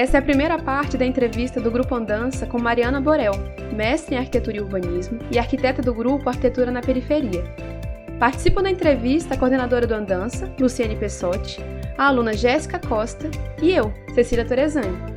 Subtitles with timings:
[0.00, 3.34] Essa é a primeira parte da entrevista do Grupo Andança com Mariana Borel,
[3.76, 7.44] mestre em Arquitetura e Urbanismo e arquiteta do grupo Arquitetura na Periferia.
[8.18, 11.60] Participam da entrevista a coordenadora do Andança, Luciane Pessotti,
[11.98, 13.30] a aluna Jéssica Costa
[13.60, 15.09] e eu, Cecília Torezani.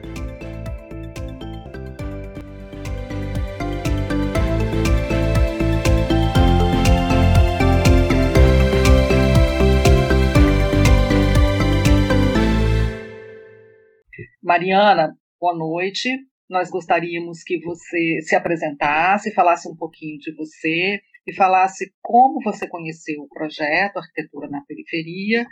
[14.53, 16.07] Mariana, boa noite.
[16.47, 22.67] Nós gostaríamos que você se apresentasse, falasse um pouquinho de você e falasse como você
[22.67, 25.47] conheceu o projeto Arquitetura na Periferia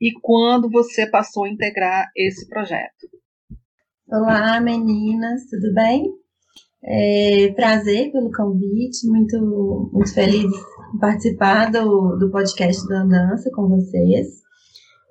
[0.00, 3.06] e quando você passou a integrar esse projeto.
[4.08, 6.10] Olá, meninas, tudo bem?
[6.82, 10.50] É, prazer pelo convite, muito, muito feliz
[10.98, 14.45] participar do, do podcast da Andança com vocês.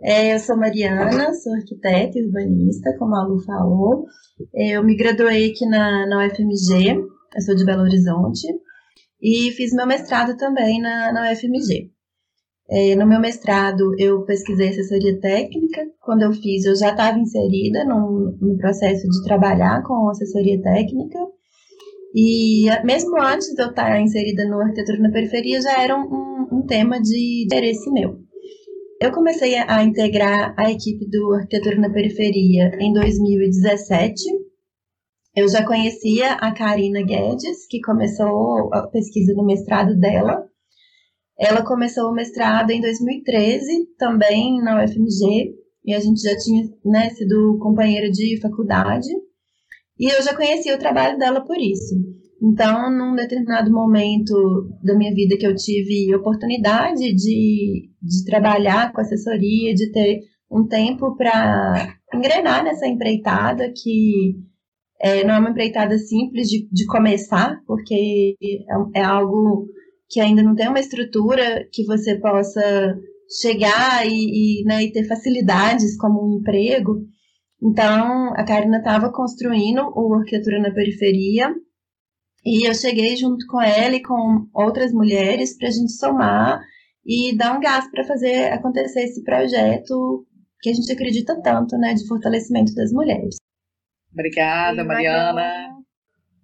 [0.01, 4.05] É, eu sou Mariana, sou arquiteta e urbanista, como a Lu falou.
[4.53, 6.97] Eu me graduei aqui na, na UFMG,
[7.35, 8.47] eu sou de Belo Horizonte,
[9.21, 11.91] e fiz meu mestrado também na, na UFMG.
[12.69, 15.85] É, no meu mestrado, eu pesquisei assessoria técnica.
[16.01, 21.19] Quando eu fiz, eu já estava inserida no, no processo de trabalhar com assessoria técnica.
[22.13, 26.65] E mesmo antes de eu estar inserida no arquitetura na periferia, já era um, um
[26.65, 28.19] tema de interesse meu.
[29.01, 34.23] Eu comecei a integrar a equipe do Arquitetura na Periferia em 2017.
[35.35, 40.47] Eu já conhecia a Karina Guedes, que começou a pesquisa no mestrado dela.
[41.37, 47.09] Ela começou o mestrado em 2013, também na UFMG, e a gente já tinha né,
[47.09, 49.09] sido companheira de faculdade.
[49.99, 51.95] E eu já conhecia o trabalho dela por isso.
[52.45, 59.01] Então, num determinado momento da minha vida que eu tive oportunidade de, de trabalhar com
[59.01, 60.19] assessoria, de ter
[60.51, 64.35] um tempo para engrenar nessa empreitada, que
[65.01, 69.67] é, não é uma empreitada simples de, de começar, porque é, é algo
[70.07, 72.95] que ainda não tem uma estrutura que você possa
[73.41, 77.01] chegar e, e, né, e ter facilidades como um emprego.
[77.59, 81.51] Então, a Karina estava construindo o Arquitetura na Periferia,
[82.45, 86.61] e eu cheguei junto com ela e com outras mulheres para a gente somar
[87.03, 90.25] e dar um gás para fazer acontecer esse projeto
[90.61, 93.37] que a gente acredita tanto, né, de fortalecimento das mulheres.
[94.13, 95.75] Obrigada, Sim, Mariana.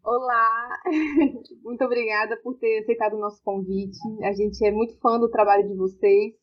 [0.03, 0.69] Olá,
[1.63, 3.99] muito obrigada por ter aceitado o nosso convite.
[4.23, 6.33] A gente é muito fã do trabalho de vocês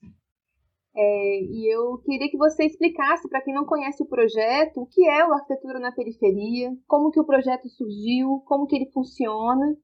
[0.97, 5.09] é, e eu queria que você explicasse para quem não conhece o projeto o que
[5.09, 9.77] é o Arquitetura na Periferia, como que o projeto surgiu, como que ele funciona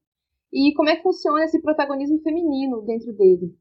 [0.51, 3.55] e como é que funciona esse protagonismo feminino dentro dele.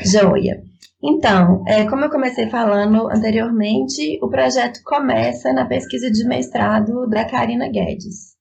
[0.00, 0.62] Joia.
[1.02, 7.24] Então, é, como eu comecei falando anteriormente, o projeto começa na pesquisa de mestrado da
[7.28, 8.36] Karina Guedes,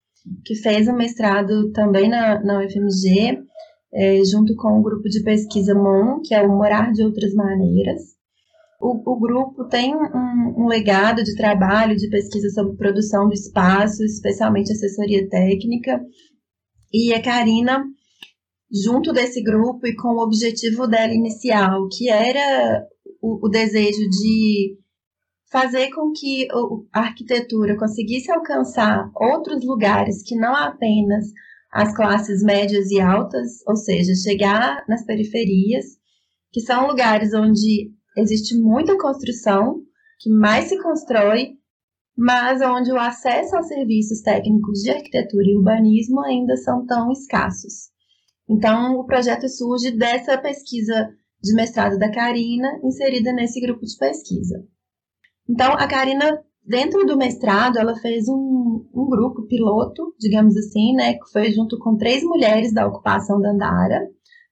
[0.45, 3.43] que fez o mestrado também na, na UFMG
[3.93, 8.01] é, junto com o grupo de pesquisa MON, que é o Morar de Outras Maneiras.
[8.79, 14.03] O, o grupo tem um, um, legado de trabalho, de pesquisa sobre produção do espaço,
[14.03, 16.01] especialmente assessoria técnica.
[16.91, 17.83] E a Karina,
[18.71, 22.83] junto desse grupo e com o objetivo dela inicial, que era
[23.21, 24.77] o, o desejo de
[25.51, 26.47] fazer com que
[26.93, 31.25] a arquitetura conseguisse alcançar outros lugares que não apenas
[31.71, 35.85] as classes médias e altas, ou seja, chegar nas periferias,
[36.51, 39.81] que são lugares onde existe muita construção,
[40.19, 41.53] que mais se constrói,
[42.17, 47.89] mas onde o acesso aos serviços técnicos de arquitetura e urbanismo ainda são tão escassos.
[48.49, 51.09] Então, o projeto surge dessa pesquisa
[51.41, 54.63] de mestrado da Karina, inserida nesse grupo de pesquisa.
[55.49, 61.13] Então, a Karina Dentro do mestrado, ela fez um, um grupo piloto, digamos assim, né,
[61.13, 64.07] que foi junto com três mulheres da ocupação da Andara,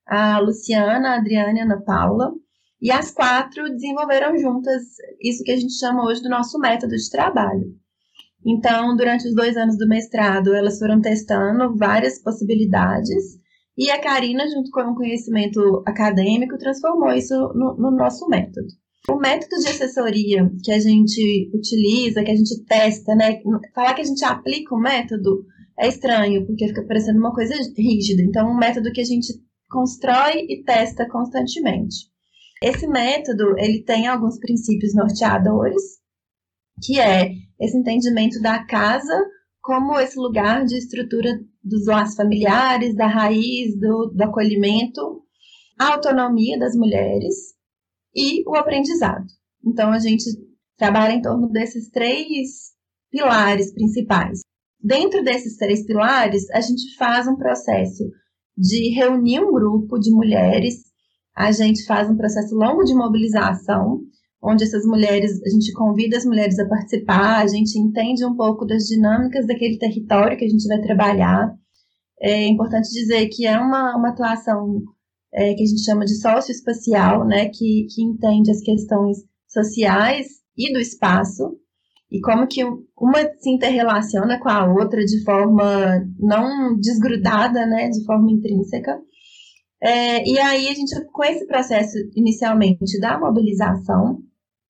[0.08, 2.32] a Luciana, a Adriana e a Ana Paula,
[2.82, 4.82] e as quatro desenvolveram juntas
[5.22, 7.76] isso que a gente chama hoje do nosso método de trabalho.
[8.46, 13.40] Então, durante os dois anos do mestrado, elas foram testando várias possibilidades
[13.80, 18.68] e a Karina, junto com o conhecimento acadêmico, transformou isso no, no nosso método.
[19.08, 23.42] O método de assessoria que a gente utiliza, que a gente testa, né?
[23.74, 25.46] Falar que a gente aplica o método
[25.80, 28.22] é estranho, porque fica parecendo uma coisa rígida.
[28.22, 29.34] Então, é um método que a gente
[29.70, 32.10] constrói e testa constantemente.
[32.62, 35.82] Esse método, ele tem alguns princípios norteadores,
[36.84, 39.16] que é esse entendimento da casa
[39.62, 45.24] como esse lugar de estrutura dos laços familiares, da raiz, do, do acolhimento,
[45.80, 47.54] a autonomia das mulheres,
[48.16, 49.26] e o aprendizado.
[49.66, 50.24] Então, a gente
[50.78, 52.72] trabalha em torno desses três
[53.12, 54.40] pilares principais.
[54.82, 58.04] Dentro desses três pilares, a gente faz um processo
[58.58, 60.76] de reunir um grupo de mulheres,
[61.36, 64.02] a gente faz um processo longo de mobilização,
[64.42, 68.66] onde essas mulheres, a gente convida as mulheres a participar, a gente entende um pouco
[68.66, 71.54] das dinâmicas daquele território que a gente vai trabalhar.
[72.22, 74.82] É importante dizer que é uma, uma atuação
[75.34, 79.18] é, que a gente chama de socioespacial, né, que, que entende as questões
[79.48, 80.28] sociais
[80.58, 81.58] e do espaço,
[82.12, 88.04] e como que uma se interrelaciona com a outra de forma não desgrudada, né, de
[88.04, 89.00] forma intrínseca.
[89.82, 94.20] É, e aí a gente, com esse processo inicialmente da mobilização,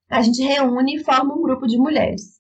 [0.10, 2.40] a gente reúne e forma um grupo de mulheres.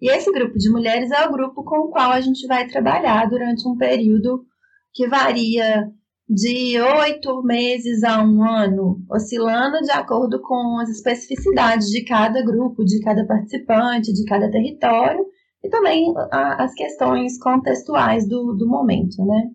[0.00, 3.28] E esse grupo de mulheres é o grupo com o qual a gente vai trabalhar
[3.28, 4.44] durante um período
[4.92, 5.90] que varia
[6.32, 12.84] de oito meses a um ano, oscilando de acordo com as especificidades de cada grupo,
[12.84, 15.26] de cada participante, de cada território,
[15.60, 19.50] e também as questões contextuais do, do momento, né?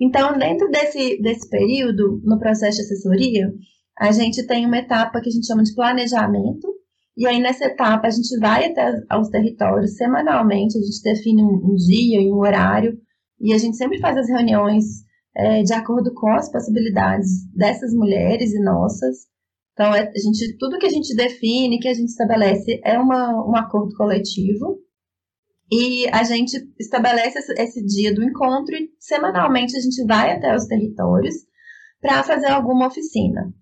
[0.00, 3.52] Então, dentro desse, desse período, no processo de assessoria,
[3.98, 6.68] a gente tem uma etapa que a gente chama de planejamento,
[7.16, 11.72] e aí nessa etapa a gente vai até aos territórios semanalmente, a gente define um,
[11.72, 12.96] um dia e um horário,
[13.40, 18.52] e a gente sempre faz as reuniões é, de acordo com as possibilidades dessas mulheres
[18.52, 19.28] e nossas.
[19.72, 23.32] Então, é, a gente, tudo que a gente define, que a gente estabelece, é uma,
[23.48, 24.78] um acordo coletivo.
[25.72, 30.66] E a gente estabelece esse, dia do encontro e semanalmente a gente vai até os
[30.66, 31.34] territórios
[32.00, 33.54] para fazer alguma oficina.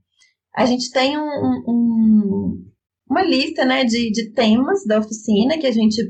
[0.57, 2.65] A gente tem um, um,
[3.11, 6.03] uma lista né, de, de temas da oficina que a gente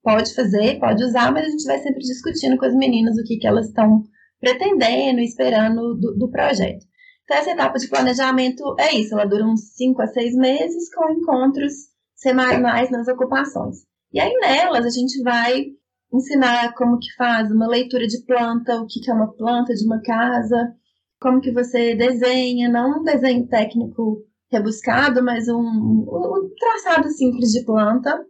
[0.00, 3.36] pode fazer, pode usar, mas a gente vai sempre discutindo com as meninas o que,
[3.38, 4.04] que elas estão
[4.42, 6.84] pretendendo, esperando do, do projeto.
[7.22, 11.12] Então, essa etapa de planejamento é isso, ela dura uns 5 a 6 meses com
[11.12, 11.72] encontros
[12.16, 13.86] semanais nas ocupações.
[14.12, 15.66] E aí nelas a gente vai
[16.12, 20.02] ensinar como que faz uma leitura de planta, o que é uma planta de uma
[20.02, 20.74] casa,
[21.20, 27.64] como que você desenha, não um desenho técnico rebuscado, mas um, um traçado simples de
[27.64, 28.26] planta,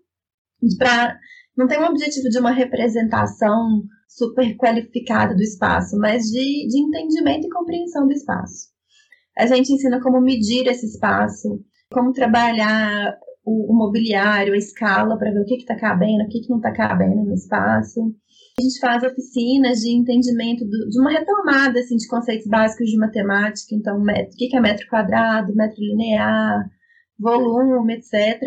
[0.79, 1.19] para
[1.57, 3.83] não tem um objetivo de uma representação
[4.17, 8.71] super qualificada do espaço, mas de, de entendimento e compreensão do espaço.
[9.37, 11.61] A gente ensina como medir esse espaço,
[11.91, 16.41] como trabalhar o, o mobiliário, a escala, para ver o que está cabendo, o que,
[16.41, 18.01] que não está cabendo no espaço.
[18.59, 22.99] A gente faz oficinas de entendimento do, de uma retomada assim, de conceitos básicos de
[22.99, 26.69] matemática, então, metro, o que, que é metro quadrado, metro linear,
[27.19, 28.41] volume, etc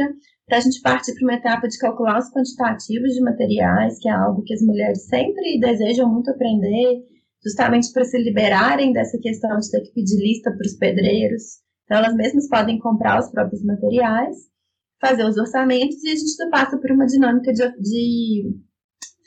[0.47, 4.12] para a gente partir para uma etapa de calcular os quantitativos de materiais, que é
[4.12, 7.03] algo que as mulheres sempre desejam muito aprender,
[7.44, 11.44] justamente para se liberarem dessa questão de ter que pedir lista para os pedreiros.
[11.83, 14.36] Então, elas mesmas podem comprar os próprios materiais,
[15.00, 18.56] fazer os orçamentos e a gente passa por uma dinâmica de, de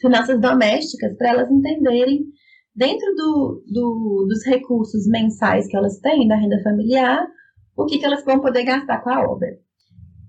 [0.00, 2.26] finanças domésticas para elas entenderem,
[2.74, 7.26] dentro do, do, dos recursos mensais que elas têm da renda familiar,
[7.76, 9.48] o que, que elas vão poder gastar com a obra.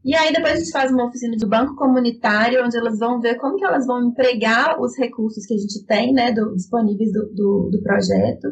[0.04, 3.36] E aí depois a gente faz uma oficina de banco comunitário, onde elas vão ver
[3.36, 7.34] como que elas vão empregar os recursos que a gente tem, né, do, disponíveis do,
[7.34, 8.48] do, do projeto.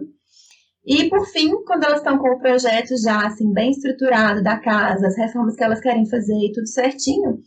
[0.85, 5.07] E por fim, quando elas estão com o projeto já assim bem estruturado da casa,
[5.07, 7.39] as reformas que elas querem fazer e tudo certinho,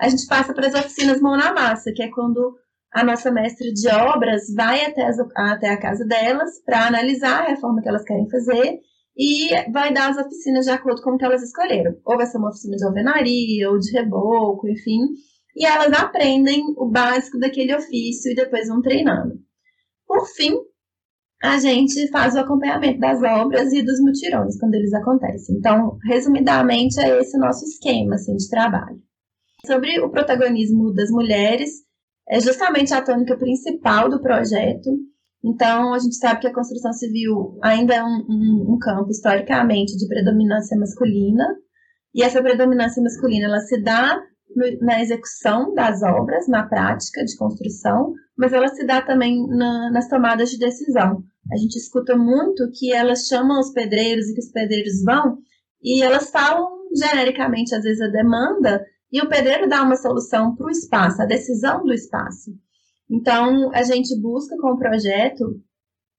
[0.00, 2.56] a gente passa para as oficinas mão na massa, que é quando
[2.92, 7.48] a nossa mestre de obras vai até, as, até a casa delas para analisar a
[7.48, 8.78] reforma que elas querem fazer
[9.18, 11.96] e vai dar as oficinas de acordo com o que elas escolheram.
[12.04, 15.00] Ou vai ser uma oficina de alvenaria, ou de reboco, enfim.
[15.56, 19.34] E elas aprendem o básico daquele ofício e depois vão treinando.
[20.06, 20.54] Por fim,
[21.42, 25.56] a gente faz o acompanhamento das obras e dos mutirões quando eles acontecem.
[25.56, 29.00] Então, resumidamente, é esse o nosso esquema assim, de trabalho.
[29.66, 31.70] Sobre o protagonismo das mulheres,
[32.28, 34.90] é justamente a tônica principal do projeto.
[35.48, 39.96] Então, a gente sabe que a construção civil ainda é um, um, um campo, historicamente,
[39.96, 41.46] de predominância masculina,
[42.14, 44.20] e essa predominância masculina ela se dá
[44.54, 49.90] no, na execução das obras, na prática de construção, mas ela se dá também na,
[49.90, 51.22] nas tomadas de decisão.
[51.50, 55.38] A gente escuta muito que elas chamam os pedreiros e que os pedreiros vão,
[55.82, 60.66] e elas falam genericamente, às vezes, a demanda, e o pedreiro dá uma solução para
[60.66, 62.50] o espaço, a decisão do espaço.
[63.10, 65.60] Então, a gente busca com o projeto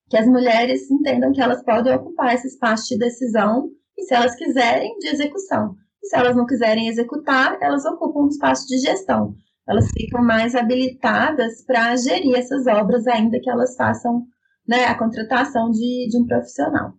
[0.10, 4.36] que as mulheres entendam que elas podem ocupar esse espaço de decisão e, se elas
[4.36, 5.76] quiserem, de execução.
[6.02, 9.36] E se elas não quiserem executar, elas ocupam um espaço de gestão.
[9.68, 14.26] Elas ficam mais habilitadas para gerir essas obras, ainda que elas façam
[14.68, 16.94] né, a contratação de, de um profissional.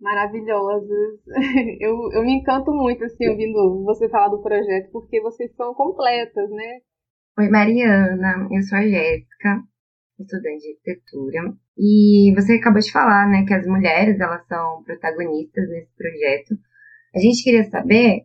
[0.00, 1.20] maravilhosas.
[1.80, 6.48] Eu, eu me encanto muito, assim, ouvindo você falar do projeto, porque vocês são completas,
[6.50, 6.80] né?
[7.38, 9.62] Oi, Mariana, eu sou a Jéssica,
[10.18, 11.54] estudante de arquitetura.
[11.76, 16.56] E você acabou de falar, né, que as mulheres, elas são protagonistas nesse projeto.
[17.14, 18.22] A gente queria saber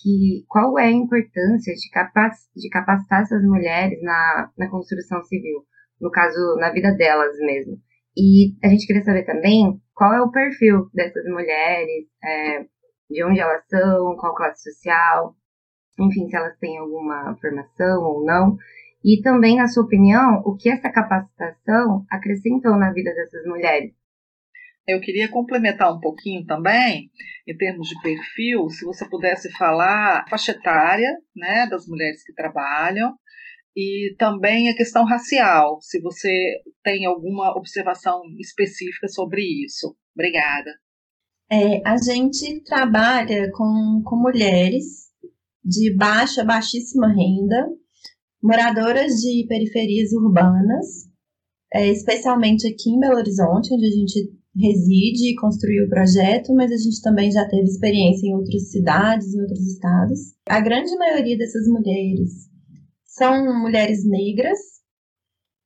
[0.00, 5.66] que qual é a importância de, capac, de capacitar essas mulheres na, na construção civil,
[6.00, 7.76] no caso, na vida delas mesmo.
[8.16, 12.64] E a gente queria saber também qual é o perfil dessas mulheres, é,
[13.10, 15.36] de onde elas são, qual classe social,
[15.98, 18.56] enfim, se elas têm alguma formação ou não.
[19.04, 23.92] E também, na sua opinião, o que essa capacitação acrescentou na vida dessas mulheres?
[24.86, 27.10] Eu queria complementar um pouquinho também,
[27.46, 32.34] em termos de perfil, se você pudesse falar a faixa etária né, das mulheres que
[32.34, 33.14] trabalham
[33.76, 39.96] e também a questão racial, se você tem alguma observação específica sobre isso.
[40.14, 40.70] Obrigada.
[41.50, 45.03] É, a gente trabalha com, com mulheres
[45.64, 47.68] de baixa, baixíssima renda,
[48.42, 51.08] moradoras de periferias urbanas,
[51.72, 56.70] é, especialmente aqui em Belo Horizonte, onde a gente reside e construiu o projeto, mas
[56.70, 60.20] a gente também já teve experiência em outras cidades e outros estados.
[60.48, 62.48] A grande maioria dessas mulheres
[63.04, 64.58] são mulheres negras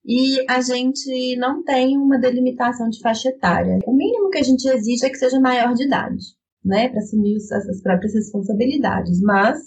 [0.06, 3.78] e a gente não tem uma delimitação de faixa etária.
[3.86, 6.24] O mínimo que a gente exige é que seja maior de idade,
[6.64, 9.58] né, para assumir as próprias responsabilidades, mas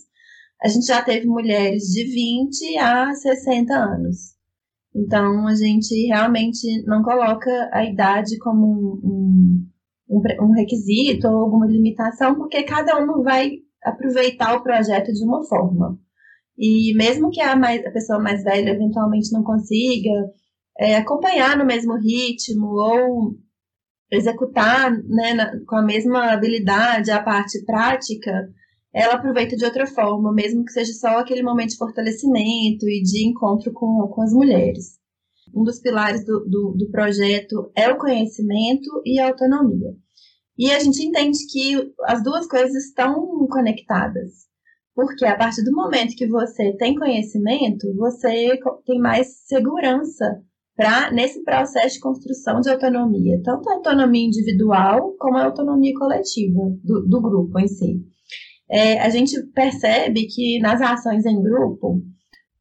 [0.64, 4.18] a gente já teve mulheres de 20 a 60 anos.
[4.96, 8.68] Então, a gente realmente não coloca a idade como
[9.04, 9.66] um,
[10.10, 13.52] um, um requisito ou alguma limitação, porque cada um vai
[13.84, 15.98] aproveitar o projeto de uma forma.
[16.58, 20.12] E mesmo que a, mais, a pessoa mais velha eventualmente não consiga
[20.78, 23.36] é, acompanhar no mesmo ritmo ou
[24.12, 28.50] executar né, na, com a mesma habilidade a parte prática,
[28.94, 33.26] ela aproveita de outra forma, mesmo que seja só aquele momento de fortalecimento e de
[33.26, 35.00] encontro com, com as mulheres.
[35.56, 39.96] Um dos pilares do, do, do projeto é o conhecimento e a autonomia.
[40.58, 44.50] E a gente entende que as duas coisas estão conectadas.
[44.94, 50.42] Porque a partir do momento que você tem conhecimento, você tem mais segurança
[50.76, 56.60] para nesse processo de construção de autonomia, tanto a autonomia individual como a autonomia coletiva
[56.84, 58.06] do, do grupo em si
[58.72, 62.02] é, a gente percebe que nas ações em grupo,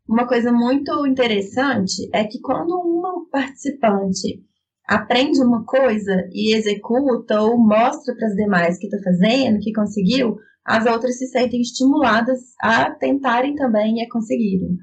[0.08, 4.42] uma coisa muito interessante é que quando uma participante
[4.88, 10.36] aprende uma coisa e executa ou mostra para as demais que está fazendo, que conseguiu,
[10.64, 14.76] as outras se sentem estimuladas a tentarem também e a conseguirem.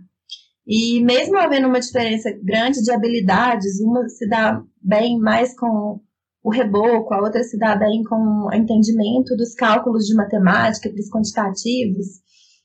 [0.66, 6.00] E mesmo havendo uma diferença grande de habilidades, uma se dá bem mais com
[6.48, 7.42] o reboco, a outra
[7.78, 12.22] bem com o entendimento dos cálculos de matemática, dos quantitativos,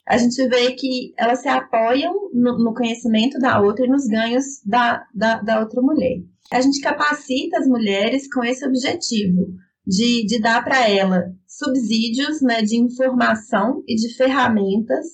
[0.06, 4.44] a gente vê que elas se apoiam no, no conhecimento da outra e nos ganhos
[4.64, 6.18] da, da, da, outra mulher.
[6.52, 9.48] A gente capacita as mulheres com esse objetivo
[9.84, 15.06] de, de dar para ela subsídios né, de informação e de ferramentas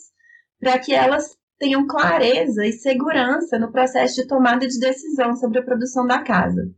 [0.60, 5.64] para que elas tenham clareza e segurança no processo de tomada de decisão sobre a
[5.64, 6.70] produção da casa.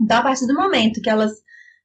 [0.00, 1.32] Então, a partir do momento que elas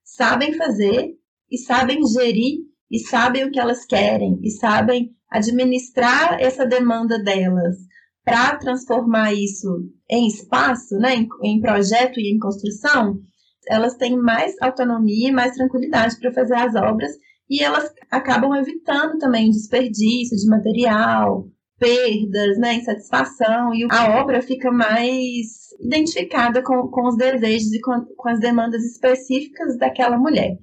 [0.03, 1.15] sabem fazer
[1.49, 2.59] e sabem gerir
[2.91, 7.75] e sabem o que elas querem e sabem administrar essa demanda delas
[8.23, 9.67] para transformar isso
[10.09, 13.19] em espaço, né, em, em, projeto e em construção,
[13.67, 17.11] elas têm mais autonomia e mais tranquilidade para fazer as obras
[17.49, 21.47] e elas acabam evitando também desperdício de material,
[21.79, 28.05] perdas, né, insatisfação, e a obra fica mais identificada com, com os desejos e com,
[28.15, 30.57] com as demandas específicas daquela mulher.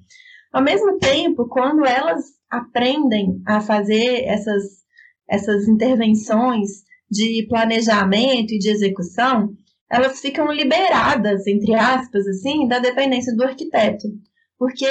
[0.51, 4.63] Ao mesmo tempo, quando elas aprendem a fazer essas,
[5.29, 9.53] essas intervenções de planejamento e de execução,
[9.89, 14.07] elas ficam liberadas, entre aspas, assim, da dependência do arquiteto.
[14.57, 14.87] Porque,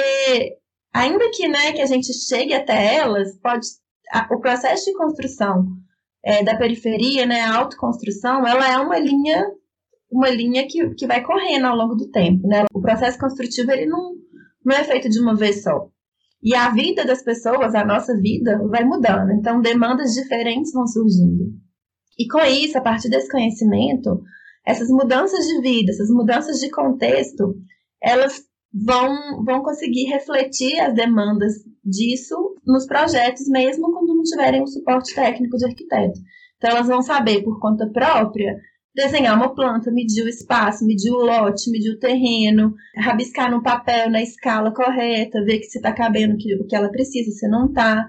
[0.93, 3.67] ainda que, né, que a gente chegue até elas, pode,
[4.11, 5.65] a, o processo de construção
[6.23, 9.45] é, da periferia, né, a autoconstrução, ela é uma linha
[10.11, 12.65] uma linha que, que vai correndo ao longo do tempo, né?
[12.73, 14.13] O processo construtivo ele não,
[14.63, 15.87] não é feito de uma vez só.
[16.43, 19.31] E a vida das pessoas, a nossa vida, vai mudando.
[19.31, 21.53] Então, demandas diferentes vão surgindo.
[22.19, 24.21] E com isso, a partir desse conhecimento,
[24.65, 27.55] essas mudanças de vida, essas mudanças de contexto,
[28.01, 28.41] elas
[28.73, 32.35] vão, vão conseguir refletir as demandas disso
[32.65, 36.19] nos projetos, mesmo quando não tiverem o suporte técnico de arquiteto.
[36.57, 38.55] Então, elas vão saber por conta própria
[38.93, 44.09] desenhar uma planta, medir o espaço, medir o lote, medir o terreno, rabiscar no papel
[44.11, 48.07] na escala correta, ver que se está cabendo o que ela precisa, se não está.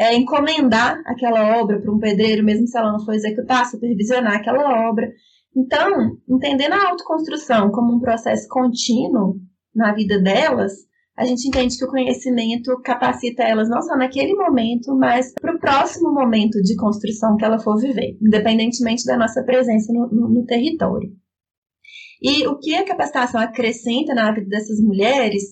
[0.00, 4.88] É, encomendar aquela obra para um pedreiro, mesmo se ela não for executar, supervisionar aquela
[4.88, 5.10] obra.
[5.56, 9.40] Então, entendendo a autoconstrução como um processo contínuo
[9.74, 10.87] na vida delas,
[11.18, 15.58] a gente entende que o conhecimento capacita elas não só naquele momento, mas para o
[15.58, 20.46] próximo momento de construção que ela for viver, independentemente da nossa presença no, no, no
[20.46, 21.10] território.
[22.22, 25.42] E o que a capacitação acrescenta na vida dessas mulheres,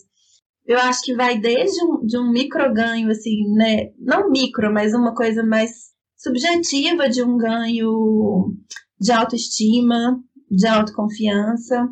[0.64, 3.90] eu acho que vai desde um, de um micro ganho, assim, né?
[3.98, 5.70] Não micro, mas uma coisa mais
[6.16, 8.52] subjetiva de um ganho
[9.00, 11.88] de autoestima, de autoconfiança,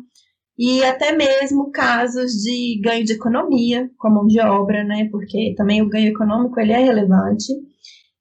[0.57, 5.07] e até mesmo casos de ganho de economia com mão de obra, né?
[5.11, 7.51] Porque também o ganho econômico ele é relevante.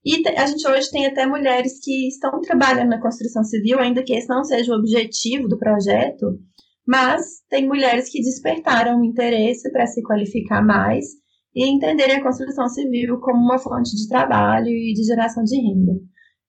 [0.05, 4.12] E a gente hoje tem até mulheres que estão trabalhando na construção civil, ainda que
[4.12, 6.38] esse não seja o objetivo do projeto,
[6.87, 11.07] mas tem mulheres que despertaram o interesse para se qualificar mais
[11.55, 15.93] e entenderem a construção civil como uma fonte de trabalho e de geração de renda.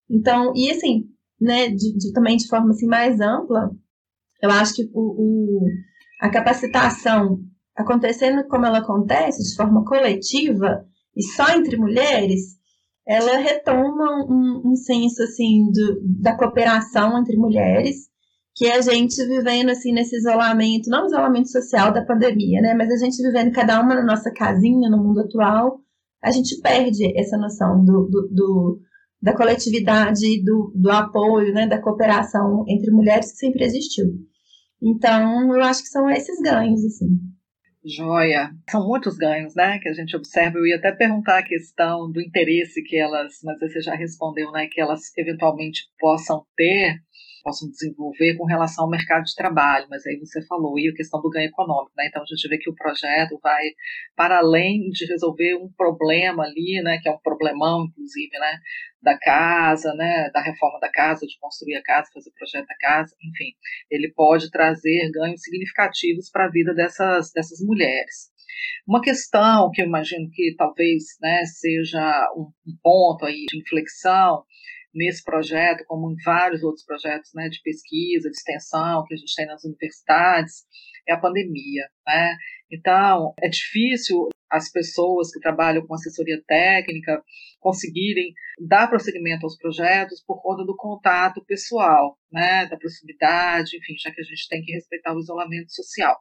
[0.10, 1.06] Então, e assim,
[1.40, 3.70] né, de, de, também de forma assim mais ampla,
[4.46, 5.66] eu acho que o, o,
[6.22, 7.40] a capacitação
[7.76, 10.86] acontecendo como ela acontece, de forma coletiva
[11.16, 12.56] e só entre mulheres,
[13.08, 18.08] ela retoma um, um senso assim do, da cooperação entre mulheres,
[18.56, 22.98] que a gente vivendo assim nesse isolamento, não isolamento social da pandemia, né, mas a
[22.98, 25.80] gente vivendo cada uma na nossa casinha no mundo atual,
[26.24, 28.80] a gente perde essa noção do, do, do
[29.22, 34.06] da coletividade, do, do apoio, né, da cooperação entre mulheres que sempre existiu.
[34.86, 37.18] Então, eu acho que são esses ganhos, assim.
[37.84, 38.52] Joia.
[38.70, 40.58] São muitos ganhos, né, que a gente observa.
[40.58, 44.68] Eu ia até perguntar a questão do interesse que elas, mas você já respondeu, né,
[44.68, 47.00] que elas eventualmente possam ter
[47.46, 51.22] possam desenvolver com relação ao mercado de trabalho, mas aí você falou, e a questão
[51.22, 52.08] do ganho econômico, né?
[52.08, 53.64] Então a gente vê que o projeto vai
[54.16, 58.58] para além de resolver um problema ali, né, que é um problemão, inclusive, né,
[59.00, 62.76] da casa, né, da reforma da casa, de construir a casa, fazer o projeto da
[62.80, 63.54] casa, enfim,
[63.92, 68.34] ele pode trazer ganhos significativos para a vida dessas, dessas mulheres.
[68.88, 74.44] Uma questão que eu imagino que talvez né, seja um, um ponto aí de inflexão
[74.96, 79.36] nesse projeto, como em vários outros projetos né, de pesquisa, de extensão que a gente
[79.36, 80.64] tem nas universidades,
[81.08, 81.84] é a pandemia.
[82.08, 82.38] Né?
[82.72, 87.22] Então, é difícil as pessoas que trabalham com assessoria técnica
[87.60, 88.34] conseguirem
[88.68, 94.22] dar prosseguimento aos projetos por conta do contato pessoal, né, da proximidade, enfim, já que
[94.22, 96.16] a gente tem que respeitar o isolamento social.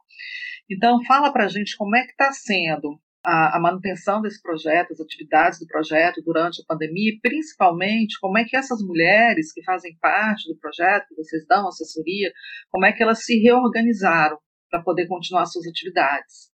[0.69, 4.93] Então, fala para a gente como é que está sendo a, a, manutenção desse projeto,
[4.93, 9.63] as atividades do projeto durante a pandemia, e principalmente como é que essas mulheres que
[9.63, 12.31] fazem parte do projeto, que vocês dão assessoria,
[12.71, 14.37] como é que elas se reorganizaram
[14.69, 16.53] para poder continuar suas atividades.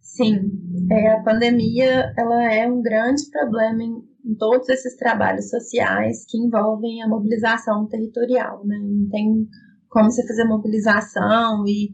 [0.00, 0.50] Sim,
[0.90, 6.38] é, a pandemia ela é um grande problema em, em, todos esses trabalhos sociais que
[6.38, 8.78] envolvem a mobilização territorial, né?
[8.78, 9.46] Não tem
[9.88, 11.90] como você fazer mobilização e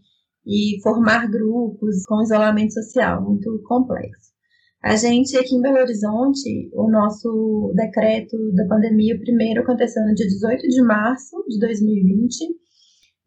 [0.46, 4.32] e formar grupos com isolamento social muito complexo.
[4.82, 10.12] A gente aqui em Belo Horizonte, o nosso decreto da pandemia, o primeiro aconteceu no
[10.12, 12.34] dia 18 de março de 2020,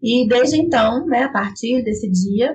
[0.01, 2.53] e desde então, né, a partir desse dia,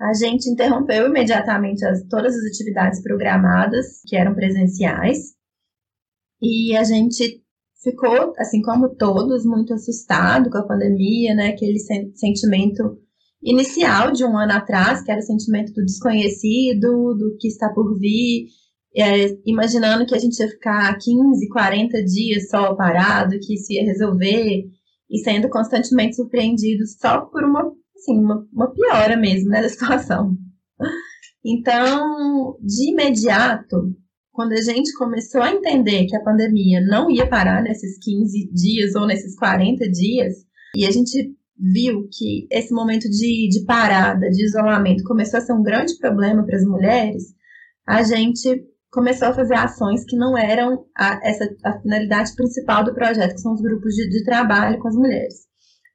[0.00, 5.34] a gente interrompeu imediatamente as, todas as atividades programadas que eram presenciais,
[6.40, 7.42] e a gente
[7.82, 11.78] ficou, assim como todos, muito assustado com a pandemia, né, aquele
[12.14, 12.98] sentimento
[13.42, 17.98] inicial de um ano atrás, que era o sentimento do desconhecido, do que está por
[17.98, 18.46] vir,
[18.96, 23.84] é, imaginando que a gente ia ficar 15, 40 dias só parado, que isso ia
[23.84, 24.64] resolver,
[25.10, 30.36] e sendo constantemente surpreendido só por uma, assim, uma, uma piora mesmo né, da situação.
[31.44, 33.94] Então, de imediato,
[34.32, 38.94] quando a gente começou a entender que a pandemia não ia parar nesses 15 dias
[38.94, 40.34] ou nesses 40 dias,
[40.76, 45.52] e a gente viu que esse momento de, de parada, de isolamento, começou a ser
[45.52, 47.34] um grande problema para as mulheres,
[47.86, 52.94] a gente começou a fazer ações que não eram a, essa, a finalidade principal do
[52.94, 55.34] projeto, que são os grupos de, de trabalho com as mulheres.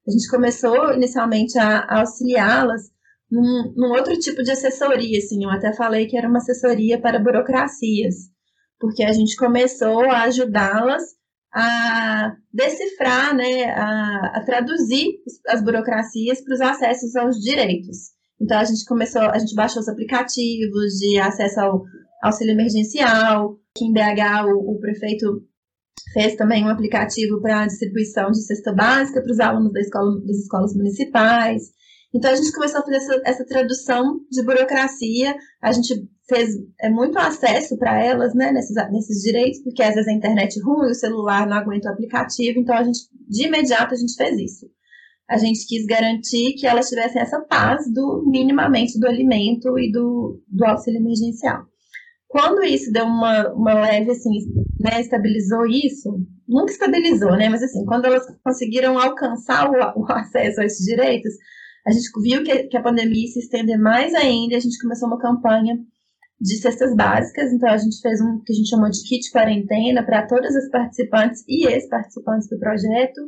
[0.08, 2.92] A gente começou inicialmente a, a auxiliá-las
[3.32, 7.20] num, num, outro tipo de assessoria, assim, eu até falei que era uma assessoria para
[7.20, 8.16] burocracias,
[8.80, 11.04] porque a gente começou a ajudá-las
[11.54, 15.08] a decifrar, né, a, a traduzir
[15.48, 18.14] as burocracias para os acessos aos direitos.
[18.42, 21.84] Então a gente começou, a gente baixou os aplicativos de acesso ao
[22.24, 25.44] auxílio emergencial, em BH o, o prefeito
[26.14, 30.38] fez também um aplicativo para distribuição de cesta básica para os alunos da escola, das
[30.38, 31.72] escolas municipais.
[32.14, 36.50] Então a gente começou a fazer essa, essa tradução de burocracia, a gente fez
[36.80, 40.92] é, muito acesso para elas, né, nesses, nesses direitos, porque às vezes a internet ruim,
[40.92, 44.68] o celular não aguenta o aplicativo, então a gente, de imediato, a gente fez isso.
[45.28, 50.40] A gente quis garantir que elas tivessem essa paz do minimamente do alimento e do,
[50.48, 51.64] do auxílio emergencial.
[52.28, 54.32] Quando isso deu uma, uma leve, assim,
[54.80, 56.10] né, estabilizou isso,
[56.48, 61.34] nunca estabilizou, né, mas assim, quando elas conseguiram alcançar o, o acesso a esses direitos,
[61.86, 65.20] a gente viu que, que a pandemia se estender mais ainda, a gente começou uma
[65.20, 65.78] campanha
[66.40, 70.04] de cestas básicas, então a gente fez um que a gente chamou de kit quarentena
[70.04, 73.22] para todas as participantes e ex-participantes do projeto.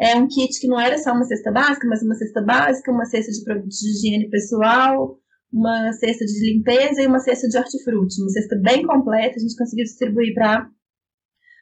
[0.00, 3.04] É um kit que não era só uma cesta básica, mas uma cesta básica, uma
[3.04, 5.18] cesta de de higiene pessoal,
[5.52, 9.36] uma cesta de limpeza e uma cesta de hortifruti, uma cesta bem completa.
[9.36, 10.68] A gente conseguiu distribuir para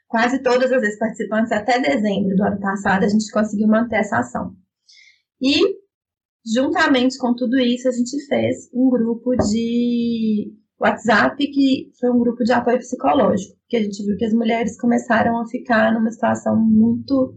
[0.09, 3.05] quase todas as ex-participantes até dezembro do ano passado.
[3.05, 4.55] A gente conseguiu manter essa ação.
[5.41, 5.61] E,
[6.47, 12.45] juntamente com tudo isso, a gente fez um grupo de WhatsApp, que foi um grupo
[12.45, 16.57] de apoio psicológico, porque a gente viu que as mulheres começaram a ficar numa situação
[16.57, 17.35] muito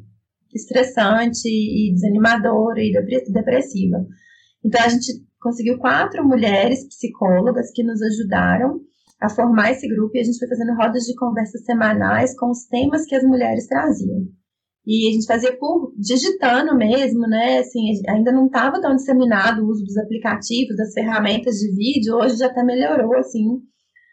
[0.53, 2.91] estressante e desanimadora e
[3.31, 4.05] depressiva.
[4.63, 8.81] Então a gente conseguiu quatro mulheres psicólogas que nos ajudaram
[9.21, 12.65] a formar esse grupo e a gente foi fazendo rodas de conversas semanais com os
[12.65, 14.27] temas que as mulheres traziam.
[14.91, 17.59] E a gente fazia por digitando mesmo, né?
[17.59, 22.37] Assim, ainda não estava tão disseminado o uso dos aplicativos, das ferramentas de vídeo, hoje
[22.37, 23.61] já até melhorou, assim.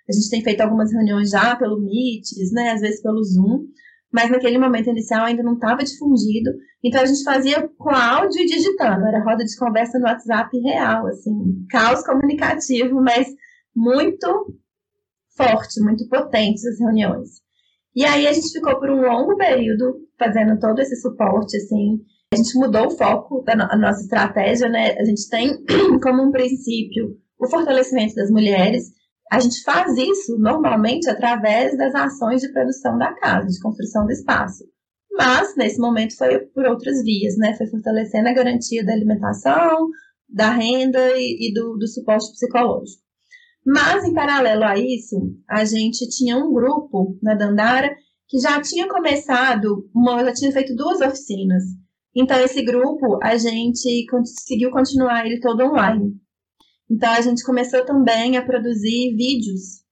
[0.07, 2.73] A gente tem feito algumas reuniões já pelo Meet, né?
[2.73, 3.65] Às vezes pelo Zoom,
[4.13, 6.51] mas naquele momento inicial ainda não estava difundido.
[6.85, 11.07] Então a gente fazia com áudio e digitando, era roda de conversa no WhatsApp real,
[11.07, 11.33] assim,
[11.71, 13.27] caos comunicativo, mas
[13.75, 14.55] muito
[15.35, 17.41] forte, muito potente as reuniões.
[17.95, 22.01] E aí a gente ficou por um longo período fazendo todo esse suporte, assim.
[22.33, 24.97] A gente mudou o foco da no nossa estratégia, né?
[24.99, 25.65] A gente tem
[26.03, 28.85] como um princípio o fortalecimento das mulheres.
[29.31, 34.13] A gente faz isso normalmente através das ações de produção da casa, de construção do
[34.13, 34.65] espaço.
[35.13, 37.55] Mas, nesse momento, foi por outras vias, né?
[37.57, 39.89] Foi fortalecendo a garantia da alimentação,
[40.29, 43.03] da renda e, e do, do suporte psicológico.
[43.65, 45.17] Mas, em paralelo a isso,
[45.49, 47.97] a gente tinha um grupo na Dandara
[48.29, 51.63] que já tinha começado, uma, já tinha feito duas oficinas.
[52.15, 56.15] Então, esse grupo, a gente conseguiu continuar ele todo online.
[56.91, 59.85] Então, a gente começou também a produzir vídeos,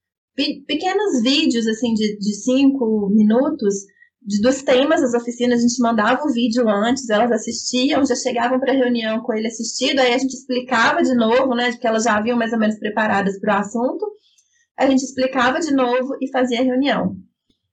[0.67, 3.75] pequenos vídeos, assim, de, de cinco minutos,
[4.23, 8.59] de, dos temas das oficinas, a gente mandava o vídeo antes, elas assistiam, já chegavam
[8.59, 12.05] para a reunião com ele assistido, aí a gente explicava de novo, né, porque elas
[12.05, 14.07] já haviam mais ou menos preparadas para o assunto,
[14.79, 17.17] a gente explicava de novo e fazia a reunião.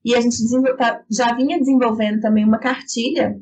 [0.03, 0.37] E a gente
[0.77, 3.35] tá, já vinha desenvolvendo também uma cartilha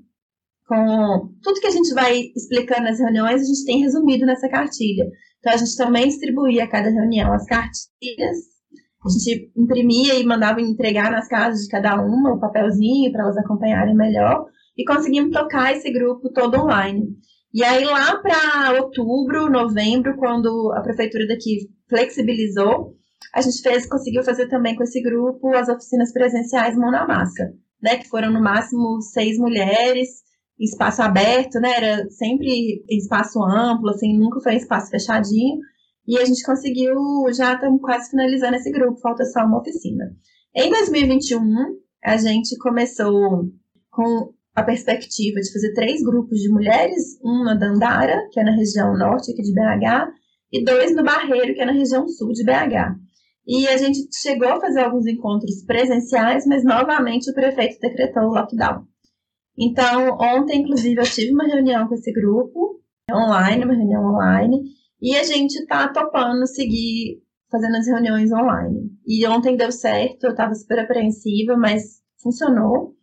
[0.68, 5.06] com tudo que a gente vai explicando nas reuniões, a gente tem resumido nessa cartilha.
[5.40, 8.60] Então, a gente também distribuía a cada reunião as cartilhas
[9.06, 13.38] a gente imprimia e mandava entregar nas casas de cada uma o papelzinho para elas
[13.38, 14.46] acompanharem melhor
[14.78, 17.08] e conseguimos tocar esse grupo todo online.
[17.54, 22.94] E aí lá para outubro, novembro, quando a prefeitura daqui flexibilizou,
[23.34, 27.54] a gente fez, conseguiu fazer também com esse grupo as oficinas presenciais mão na massa,
[27.82, 30.10] né, que foram no máximo seis mulheres,
[30.60, 35.60] espaço aberto, né, era sempre espaço amplo, assim, nunca foi espaço fechadinho,
[36.08, 36.96] e a gente conseguiu,
[37.36, 40.06] já estamos quase finalizando esse grupo, falta só uma oficina.
[40.56, 41.40] Em 2021,
[42.04, 43.46] a gente começou
[43.92, 48.56] com a perspectiva de fazer três grupos de mulheres, um na Dandara, que é na
[48.56, 50.12] região norte aqui de BH,
[50.52, 52.98] e dois no Barreiro, que é na região sul de BH.
[53.52, 58.34] E a gente chegou a fazer alguns encontros presenciais, mas novamente o prefeito decretou o
[58.36, 58.86] lockdown.
[59.58, 62.80] Então, ontem, inclusive, eu tive uma reunião com esse grupo,
[63.12, 64.62] online, uma reunião online,
[65.02, 68.92] e a gente tá topando seguir fazendo as reuniões online.
[69.08, 72.94] E ontem deu certo, eu tava super apreensiva, mas funcionou.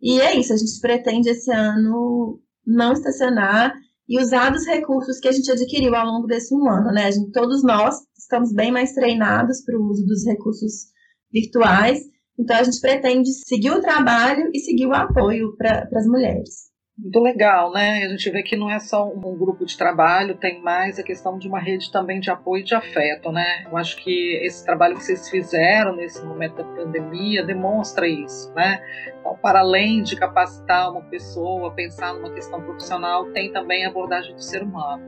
[0.00, 3.74] E é isso, a gente pretende esse ano não estacionar
[4.08, 7.10] e usar dos recursos que a gente adquiriu ao longo desse um ano, né?
[7.10, 7.96] Gente, todos nós
[8.30, 10.86] estamos bem mais treinados para o uso dos recursos
[11.32, 12.00] virtuais,
[12.38, 16.70] então a gente pretende seguir o trabalho e seguir o apoio para as mulheres
[17.02, 18.04] muito legal, né?
[18.04, 21.38] A gente vê que não é só um grupo de trabalho, tem mais a questão
[21.38, 23.64] de uma rede também de apoio e de afeto, né?
[23.64, 28.82] Eu acho que esse trabalho que vocês fizeram nesse momento da pandemia demonstra isso, né?
[29.18, 34.34] Então, para além de capacitar uma pessoa, pensar numa questão profissional, tem também a abordagem
[34.34, 35.02] do ser humano.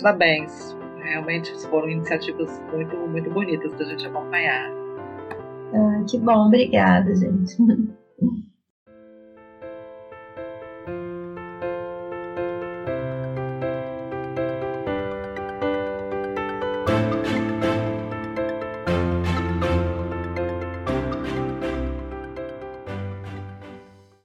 [0.00, 0.76] Parabéns.
[1.04, 4.70] Realmente foram iniciativas muito, muito bonitas da gente acompanhar.
[5.74, 7.56] Ah, que bom, obrigada, gente.